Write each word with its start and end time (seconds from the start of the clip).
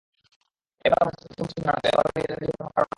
এবারও 0.87 1.05
বার্সার 1.07 1.27
প্রথম 1.29 1.43
পছন্দ 1.47 1.63
বার্নাব্যু, 1.65 1.89
এবারও 1.93 2.09
রিয়ালের 2.13 2.33
রাজি 2.41 2.47
হওয়ার 2.51 2.57
কোনো 2.59 2.67
কারণই 2.73 2.85
নেই। 2.87 2.89